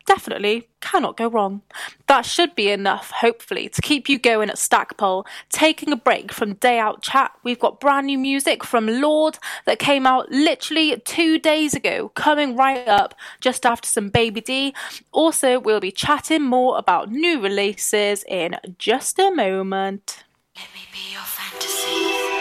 definitely 0.07 0.69
cannot 0.81 1.17
go 1.17 1.29
wrong. 1.29 1.63
That 2.07 2.27
should 2.27 2.55
be 2.55 2.71
enough, 2.71 3.11
hopefully, 3.11 3.69
to 3.71 3.83
keep 3.83 4.09
you 4.09 4.19
going 4.19 4.51
at 4.51 4.59
Stackpole. 4.59 5.27
Taking 5.49 5.93
a 5.93 5.97
break 5.97 6.33
from 6.33 6.55
day 6.55 6.79
out 6.79 7.03
chat, 7.03 7.33
we've 7.43 7.59
got 7.59 7.81
brand 7.81 8.07
new 8.07 8.19
music 8.19 8.65
from 8.65 8.87
Lorde 8.87 9.39
that 9.65 9.79
came 9.79 10.07
out 10.07 10.31
literally 10.31 11.01
two 11.05 11.39
days 11.39 11.75
ago, 11.75 12.11
coming 12.11 12.57
right 12.57 12.87
up 12.89 13.15
just 13.41 13.65
after 13.65 13.89
some 13.89 14.09
Baby 14.09 14.41
D. 14.41 14.75
Also, 15.13 15.59
we'll 15.59 15.81
be 15.81 15.93
chatting 15.93 16.43
more 16.43 16.79
about 16.79 17.11
new 17.11 17.41
releases 17.41 18.25
in 18.25 18.57
just 18.79 19.19
a 19.19 19.31
moment. 19.31 20.25
Let 20.57 20.67
me 20.75 20.81
be 20.93 21.13
your 21.13 21.23
fantasy. 21.23 22.32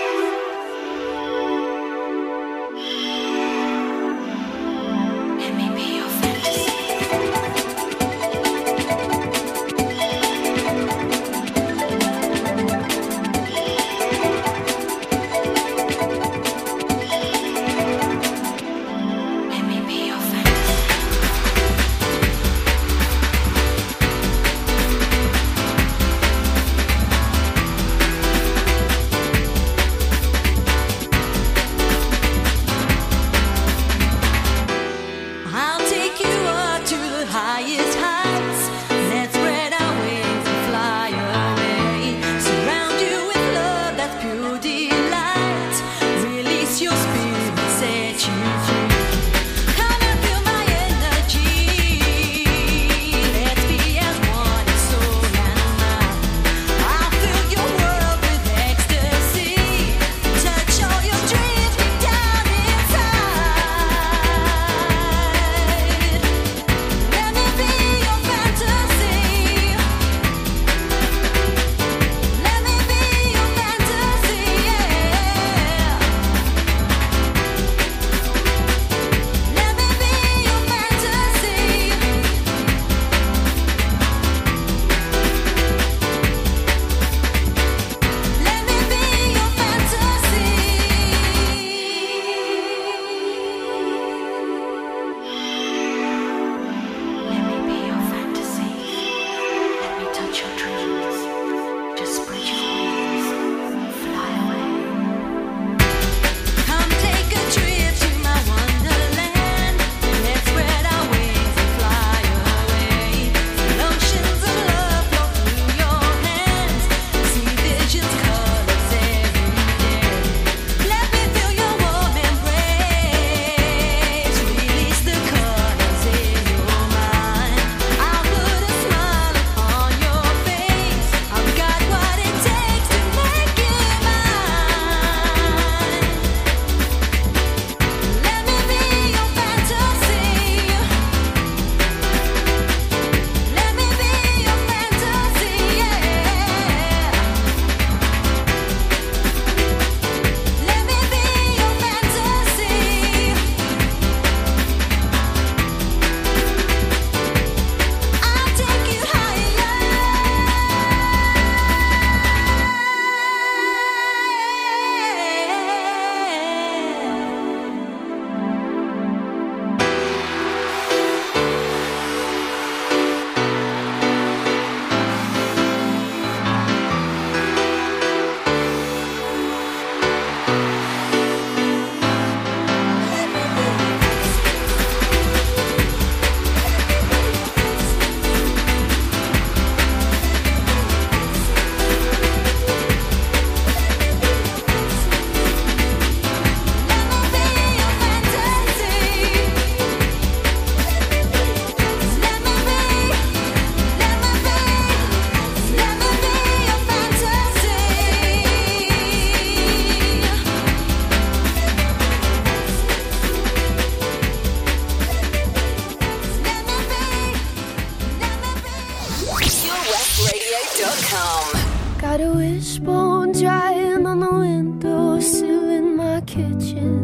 Got 222.01 222.19
a 222.19 222.31
wishbone 222.33 223.31
drying 223.31 224.07
on 224.07 224.21
the 224.21 224.31
windowsill 224.31 225.69
in 225.69 225.95
my 225.95 226.19
kitchen. 226.21 226.97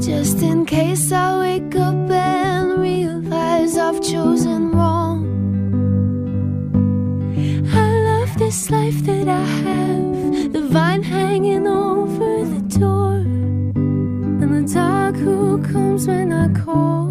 Just 0.00 0.42
in 0.42 0.66
case 0.66 1.12
I 1.12 1.38
wake 1.38 1.76
up 1.76 2.10
and 2.10 2.80
realize 2.80 3.78
I've 3.78 4.02
chosen 4.02 4.72
wrong. 4.72 5.24
I 7.72 7.88
love 8.10 8.36
this 8.36 8.70
life 8.72 9.04
that 9.04 9.28
I 9.28 9.44
have, 9.62 10.52
the 10.52 10.62
vine 10.62 11.04
hanging 11.04 11.68
over 11.68 12.44
the 12.44 12.62
door, 12.76 13.22
and 14.42 14.52
the 14.52 14.64
dog 14.74 15.14
who 15.14 15.62
comes 15.62 16.08
when 16.08 16.32
I 16.32 16.48
call. 16.52 17.01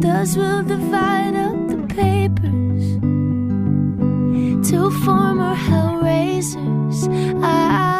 Does, 0.00 0.36
we'll 0.36 0.62
divide 0.62 1.34
up 1.34 1.68
the 1.68 1.86
papers. 1.94 2.84
Two 4.68 4.90
former 5.04 5.54
hellraisers. 5.54 7.08
I'm 7.42 7.91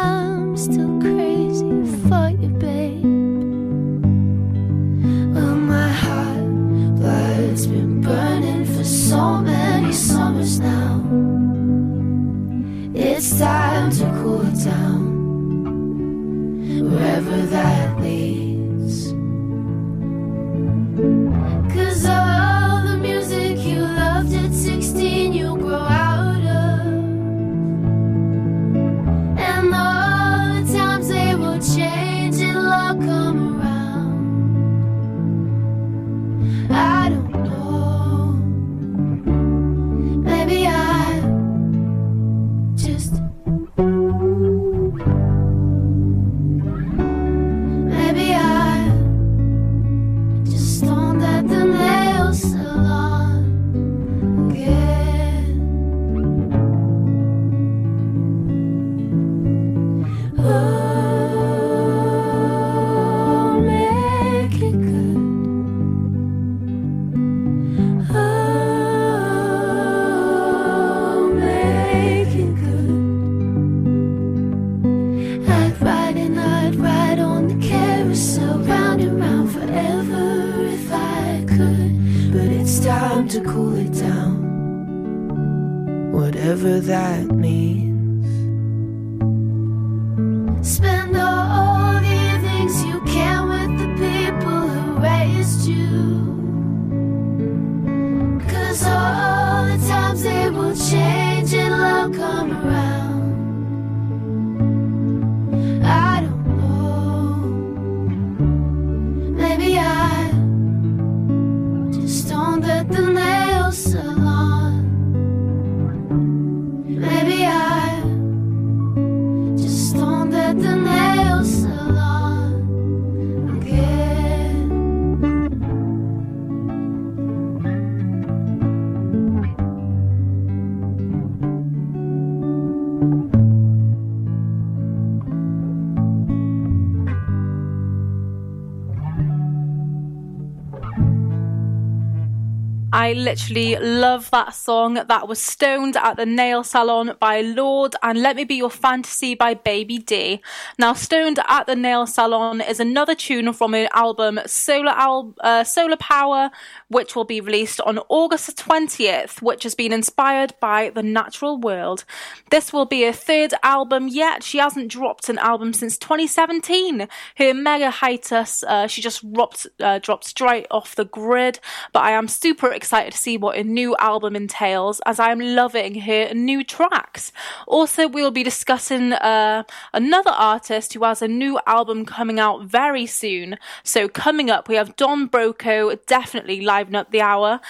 I 143.03 143.11
literally 143.11 143.75
love 143.75 144.31
that 144.31 144.55
song. 144.55 144.93
That 144.93 145.27
was 145.27 145.37
Stoned 145.37 145.97
at 145.97 146.15
the 146.15 146.25
Nail 146.25 146.63
Salon 146.63 147.17
by 147.19 147.41
Lorde 147.41 147.97
and 148.01 148.21
Let 148.21 148.37
Me 148.37 148.45
Be 148.45 148.55
Your 148.55 148.69
Fantasy 148.69 149.35
by 149.35 149.55
Baby 149.55 149.97
D. 149.97 150.41
Now, 150.79 150.93
Stoned 150.93 151.37
at 151.49 151.65
the 151.65 151.75
Nail 151.75 152.07
Salon 152.07 152.61
is 152.61 152.79
another 152.79 153.13
tune 153.13 153.51
from 153.51 153.73
her 153.73 153.89
album 153.91 154.39
Solar, 154.45 154.93
Al- 154.93 155.33
uh, 155.41 155.65
Solar 155.65 155.97
Power, 155.97 156.49
which 156.87 157.13
will 157.13 157.25
be 157.25 157.41
released 157.41 157.81
on 157.81 157.99
August 158.07 158.55
20th, 158.55 159.41
which 159.41 159.63
has 159.63 159.75
been 159.75 159.91
inspired 159.91 160.53
by 160.61 160.89
the 160.89 161.03
natural 161.03 161.57
world. 161.57 162.05
This 162.51 162.71
will 162.71 162.85
be 162.85 163.03
her 163.03 163.11
third 163.11 163.53
album 163.63 164.07
yet. 164.07 164.43
She 164.43 164.59
hasn't 164.59 164.87
dropped 164.87 165.27
an 165.27 165.39
album 165.39 165.73
since 165.73 165.97
2017. 165.97 167.09
Her 167.35 167.53
mega 167.53 167.91
hiatus, 167.91 168.63
uh, 168.63 168.87
she 168.87 169.01
just 169.01 169.29
dropped, 169.33 169.67
uh, 169.81 169.99
dropped 169.99 170.23
straight 170.23 170.67
off 170.71 170.95
the 170.95 171.03
grid, 171.03 171.59
but 171.91 172.03
I 172.03 172.11
am 172.11 172.29
super 172.29 172.71
excited 172.71 172.92
excited 172.93 173.11
to 173.11 173.17
see 173.17 173.37
what 173.37 173.57
a 173.57 173.63
new 173.63 173.95
album 173.97 174.35
entails, 174.35 175.01
as 175.07 175.19
I'm 175.19 175.39
loving 175.39 176.01
her 176.01 176.31
new 176.35 176.63
tracks. 176.63 177.31
Also, 177.65 178.07
we'll 178.07 178.29
be 178.29 178.43
discussing 178.43 179.13
uh, 179.13 179.63
another 179.93 180.29
artist 180.29 180.93
who 180.93 181.03
has 181.03 181.23
a 181.23 181.27
new 181.27 181.59
album 181.65 182.05
coming 182.05 182.39
out 182.39 182.65
very 182.65 183.07
soon. 183.07 183.57
So, 183.83 184.07
coming 184.07 184.51
up, 184.51 184.69
we 184.69 184.75
have 184.75 184.95
Don 184.95 185.27
Broco, 185.27 185.97
definitely 186.05 186.61
liven 186.61 186.93
up 186.93 187.09
the 187.09 187.21
hour, 187.21 187.61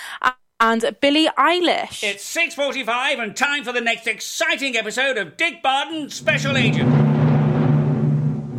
and 0.60 0.94
Billie 1.00 1.30
Eilish. 1.38 2.04
It's 2.04 2.36
6.45 2.36 3.24
and 3.24 3.34
time 3.34 3.64
for 3.64 3.72
the 3.72 3.80
next 3.80 4.08
exciting 4.08 4.76
episode 4.76 5.18
of 5.18 5.38
Dick 5.38 5.64
Barton 5.64 6.10
Special 6.10 6.58
Agent. 6.58 7.33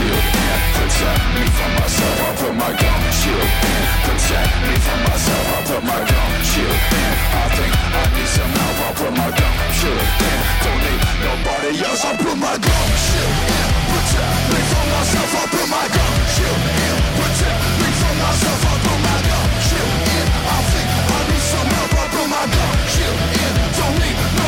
shield 0.00 0.24
and 0.32 0.62
protect 0.76 1.24
me 1.36 1.44
from 1.56 1.70
myself. 1.76 2.16
I 2.24 2.30
put 2.40 2.54
my 2.56 2.72
gun 2.72 3.02
shield 3.20 3.48
and 3.68 3.84
protect 4.06 4.52
me 4.64 4.74
from 4.80 5.00
myself. 5.04 5.44
I 5.56 5.60
put 5.68 5.82
my 5.84 6.00
gun 6.08 6.32
shield 6.50 6.78
and 7.00 7.16
I 7.36 7.46
think 7.56 7.72
I 8.00 8.04
need 8.16 8.30
some 8.36 8.52
help. 8.56 8.76
I 8.80 8.90
put 8.96 9.12
my 9.20 9.30
gun 9.40 9.56
shield 9.76 10.00
and 10.00 10.40
don't 10.64 10.80
need 10.84 11.00
nobody 11.28 11.72
else. 11.84 12.02
I 12.08 12.12
put 12.16 12.36
my 12.40 12.56
gun 12.56 12.88
shield 13.04 13.34
and 13.56 13.70
protect 13.92 14.40
me 14.52 14.60
from 14.72 14.86
myself. 14.94 15.30
I 15.36 15.44
put 15.52 15.66
my 15.68 15.86
gun 15.96 16.16
shield 16.34 16.60
and 16.80 16.98
protect 17.20 17.60
me 17.80 17.88
from 18.00 18.14
myself. 18.24 18.60
I 18.72 18.74
put 18.84 19.00
my 19.04 19.18
gun 19.28 19.50
shield 19.68 19.92
and 20.16 20.28
I 20.48 20.58
think 20.72 20.88
I 21.12 21.20
need 21.28 21.44
some 21.52 21.68
help. 21.76 21.92
I 22.00 22.04
put 22.14 22.26
my 22.36 22.44
gun 22.56 22.76
shield 22.94 23.18
and 23.44 23.54
don't 23.76 23.96
need 24.00 24.39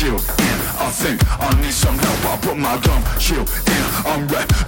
shield 0.00 0.20
in. 0.20 0.60
I 0.80 0.88
think 0.90 1.20
I 1.38 1.52
need 1.60 1.74
some 1.74 1.98
help. 1.98 2.24
I 2.24 2.36
put 2.40 2.56
my 2.56 2.78
gun 2.80 3.02
shield 3.20 3.48
in. 3.66 3.84
I'm 4.06 4.26
ready. 4.28 4.59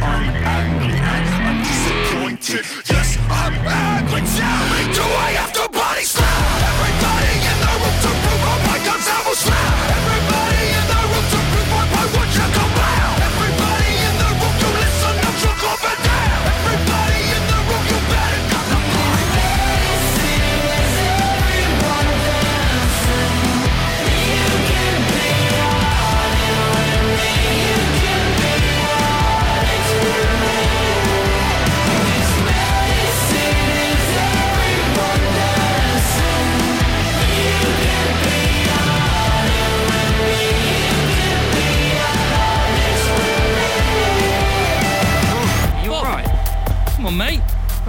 I'm 0.00 0.30
angry 0.46 0.94
and 0.94 1.28
I'm 1.48 1.58
disappointed. 1.62 2.64
Yes, 2.88 3.18
I'm 3.30 3.54
angry. 3.66 4.77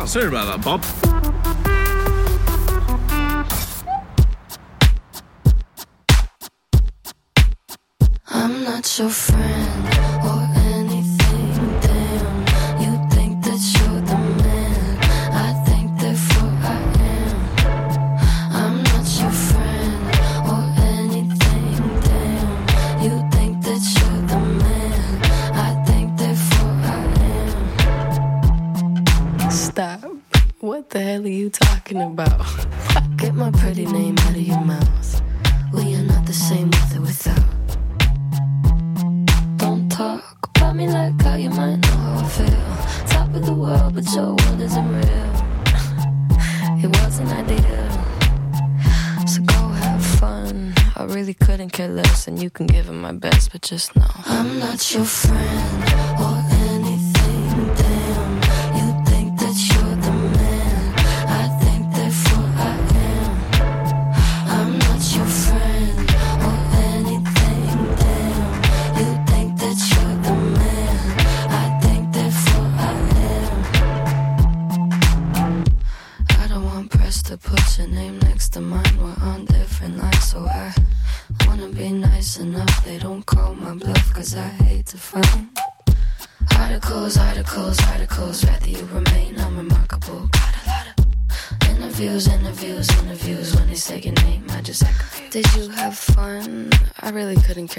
Sorry 0.09 0.25
about 0.25 0.47
that, 0.47 0.65
Bob. 0.65 0.83
I'm 8.27 8.63
not 8.63 8.97
your 8.97 9.09
friend. 9.09 9.28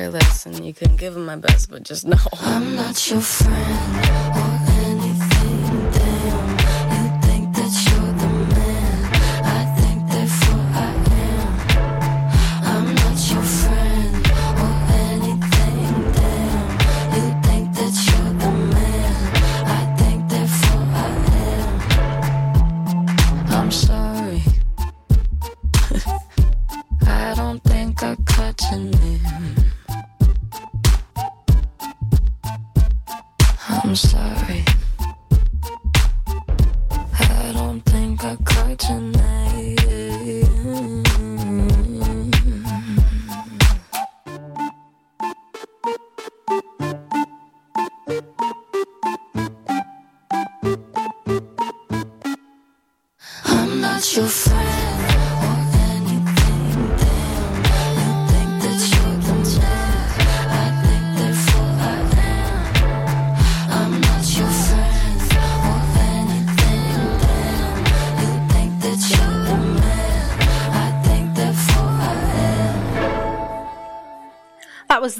careless 0.00 0.46
and 0.46 0.64
you 0.64 0.72
couldn't 0.72 0.96
give 0.96 1.14
him 1.14 1.26
my 1.26 1.36
best, 1.36 1.68
but 1.70 1.82
just 1.82 2.06
know 2.06 2.16
I'm 2.40 2.74
not 2.74 3.10
your 3.10 3.20
friend. 3.20 4.59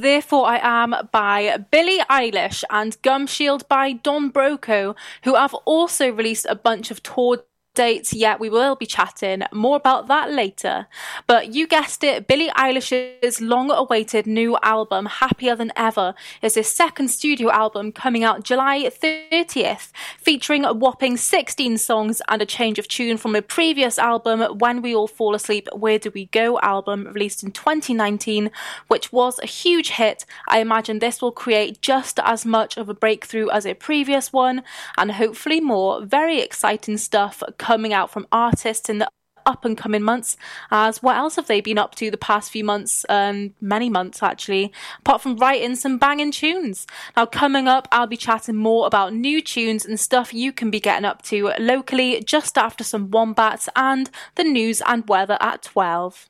Therefore 0.00 0.46
I 0.46 0.60
Am 0.62 0.94
by 1.12 1.58
Billie 1.70 2.00
Eilish 2.08 2.64
and 2.70 3.00
Gum 3.02 3.26
Shield 3.26 3.68
by 3.68 3.92
Don 3.92 4.32
Broco, 4.32 4.96
who 5.24 5.34
have 5.34 5.52
also 5.66 6.10
released 6.10 6.46
a 6.48 6.54
bunch 6.54 6.90
of 6.90 7.02
tour 7.02 7.44
dates 7.74 8.12
yet. 8.12 8.40
We 8.40 8.50
will 8.50 8.76
be 8.76 8.86
chatting 8.86 9.42
more 9.52 9.76
about 9.76 10.08
that 10.08 10.30
later. 10.30 10.86
But 11.26 11.54
you 11.54 11.66
guessed 11.66 12.02
it 12.04 12.26
billie 12.26 12.50
eilish's 12.50 13.40
long 13.40 13.70
awaited 13.70 14.26
new 14.26 14.56
album 14.62 15.06
happier 15.06 15.54
than 15.54 15.72
ever 15.76 16.14
is 16.42 16.54
his 16.54 16.68
second 16.72 17.08
studio 17.08 17.50
album 17.50 17.92
coming 17.92 18.24
out 18.24 18.42
july 18.42 18.84
30th 18.84 19.92
featuring 20.18 20.64
a 20.64 20.72
whopping 20.72 21.16
16 21.16 21.78
songs 21.78 22.22
and 22.28 22.42
a 22.42 22.46
change 22.46 22.78
of 22.78 22.88
tune 22.88 23.16
from 23.16 23.34
a 23.34 23.42
previous 23.42 23.98
album 23.98 24.40
when 24.58 24.82
we 24.82 24.94
all 24.94 25.06
fall 25.06 25.34
asleep 25.34 25.68
where 25.72 25.98
do 25.98 26.10
we 26.14 26.26
go 26.26 26.58
album 26.60 27.06
released 27.12 27.42
in 27.42 27.50
2019 27.50 28.50
which 28.88 29.12
was 29.12 29.38
a 29.42 29.46
huge 29.46 29.90
hit. 29.90 30.24
I 30.48 30.60
imagine 30.60 30.98
this 30.98 31.20
will 31.20 31.32
create 31.32 31.80
just 31.80 32.18
as 32.20 32.44
much 32.46 32.76
of 32.76 32.88
a 32.88 32.94
breakthrough 32.94 33.48
as 33.50 33.66
a 33.66 33.74
previous 33.74 34.32
one. 34.32 34.62
And 34.96 35.12
hopefully 35.12 35.60
more. 35.60 36.04
Very 36.04 36.40
exciting 36.40 36.98
stuff 36.98 37.42
coming 37.60 37.92
out 37.92 38.10
from 38.10 38.26
artists 38.32 38.88
in 38.88 38.98
the 38.98 39.10
up 39.46 39.64
and 39.64 39.76
coming 39.76 40.02
months 40.02 40.36
as 40.70 41.02
what 41.02 41.16
else 41.16 41.36
have 41.36 41.46
they 41.46 41.60
been 41.60 41.78
up 41.78 41.94
to 41.94 42.10
the 42.10 42.16
past 42.16 42.50
few 42.50 42.62
months 42.62 43.06
um 43.08 43.54
many 43.60 43.88
months 43.88 44.22
actually 44.22 44.72
apart 45.00 45.20
from 45.20 45.36
writing 45.36 45.74
some 45.74 45.98
banging 45.98 46.30
tunes 46.30 46.86
now 47.16 47.24
coming 47.24 47.66
up 47.66 47.88
i'll 47.90 48.06
be 48.06 48.16
chatting 48.16 48.54
more 48.54 48.86
about 48.86 49.14
new 49.14 49.40
tunes 49.40 49.84
and 49.86 49.98
stuff 49.98 50.34
you 50.34 50.52
can 50.52 50.70
be 50.70 50.78
getting 50.78 51.06
up 51.06 51.22
to 51.22 51.52
locally 51.58 52.22
just 52.24 52.58
after 52.58 52.84
some 52.84 53.10
wombats 53.10 53.68
and 53.76 54.10
the 54.36 54.44
news 54.44 54.82
and 54.86 55.08
weather 55.08 55.38
at 55.40 55.62
12 55.62 56.28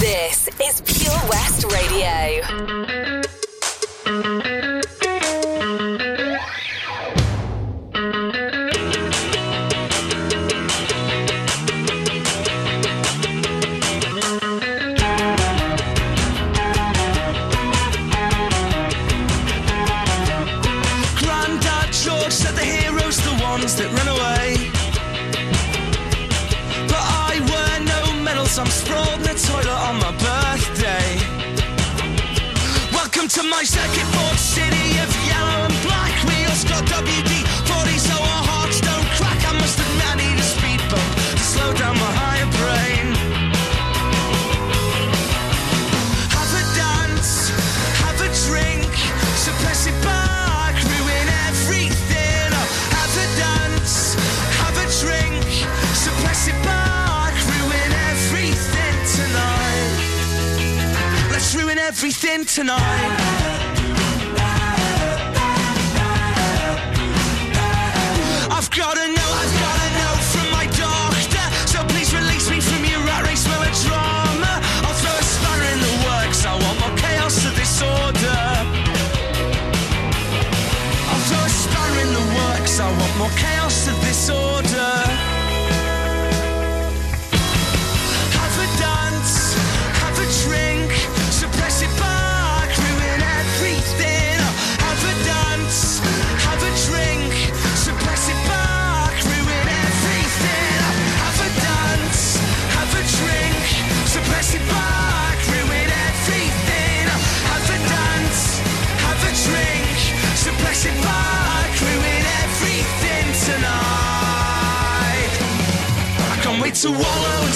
This 0.00 0.48
is 0.60 0.80
Pure 0.86 1.20
West 1.28 1.64
Radio. 1.64 3.01
Let's 61.74 62.02
everything 62.02 62.44
tonight. 62.44 62.80
I've 68.50 68.70
gotta 68.70 69.06
know, 69.08 69.31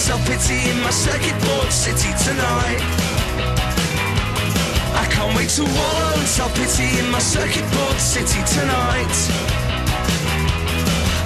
self-pity 0.07 0.71
in 0.71 0.79
my 0.83 0.91
circuit 0.91 1.35
board 1.43 1.73
city 1.73 2.15
tonight. 2.23 2.79
I 4.95 5.05
can't 5.11 5.35
wait 5.35 5.51
to 5.59 5.65
wallow 5.67 6.21
in 6.23 6.27
self-pity 6.27 7.03
in 7.03 7.11
my 7.11 7.19
circuit 7.19 7.67
board 7.75 7.99
city 7.99 8.39
tonight. 8.55 9.17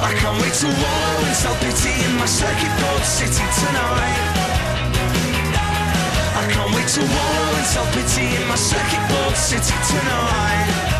I 0.01 0.11
can't 0.17 0.41
wait 0.41 0.55
to 0.65 0.69
wallow 0.81 1.29
in 1.29 1.35
self-pity 1.45 1.93
in 2.09 2.13
my 2.17 2.25
circuit 2.25 2.73
board 2.81 3.05
city 3.05 3.45
tonight. 3.61 4.25
I 6.41 6.45
can't 6.49 6.73
wait 6.73 6.89
to 6.97 7.03
wallow 7.05 7.59
in 7.61 7.67
self-pity 7.77 8.27
in 8.33 8.49
my 8.49 8.57
circuit 8.57 9.05
board 9.13 9.37
city 9.37 9.77
tonight. 9.93 11.00